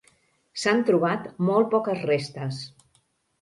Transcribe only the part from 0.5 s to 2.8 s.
S'han trobat molt poques restes.